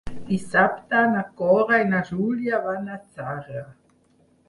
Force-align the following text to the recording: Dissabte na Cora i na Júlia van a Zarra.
Dissabte 0.27 1.01
na 1.11 1.21
Cora 1.43 1.81
i 1.83 1.87
na 1.91 2.01
Júlia 2.09 2.65
van 2.67 2.93
a 2.97 3.01
Zarra. 3.21 3.67